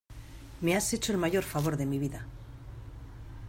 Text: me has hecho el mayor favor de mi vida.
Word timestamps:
me 0.61 0.71
has 0.75 0.91
hecho 0.95 1.11
el 1.11 1.19
mayor 1.19 1.43
favor 1.43 1.77
de 1.77 1.85
mi 1.85 1.99
vida. 1.99 2.25